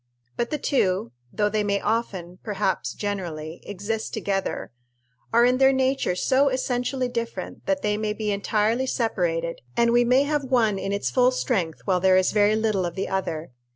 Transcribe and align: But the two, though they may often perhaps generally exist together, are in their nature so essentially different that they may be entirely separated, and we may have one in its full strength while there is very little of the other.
But 0.35 0.49
the 0.49 0.57
two, 0.57 1.11
though 1.31 1.47
they 1.49 1.63
may 1.63 1.79
often 1.79 2.39
perhaps 2.43 2.95
generally 2.95 3.61
exist 3.67 4.15
together, 4.15 4.71
are 5.31 5.45
in 5.45 5.59
their 5.59 5.71
nature 5.71 6.15
so 6.15 6.49
essentially 6.49 7.07
different 7.07 7.67
that 7.67 7.83
they 7.83 7.97
may 7.97 8.13
be 8.13 8.31
entirely 8.31 8.87
separated, 8.87 9.61
and 9.77 9.91
we 9.91 10.03
may 10.03 10.23
have 10.23 10.43
one 10.45 10.79
in 10.79 10.91
its 10.91 11.11
full 11.11 11.29
strength 11.29 11.81
while 11.85 11.99
there 11.99 12.17
is 12.17 12.31
very 12.31 12.55
little 12.55 12.83
of 12.87 12.95
the 12.95 13.07
other. 13.09 13.51